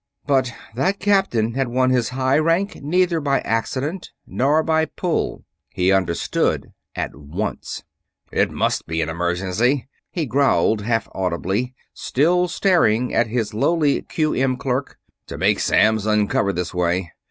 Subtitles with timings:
[0.25, 5.91] But that captain had won his high rank neither by accident nor by "pull" he
[5.91, 7.83] understood at once.
[8.31, 14.33] "It must be an emergency," he growled, half audibly, still staring at his lowly Q
[14.33, 17.11] M clerk, "to make Samms uncover this way."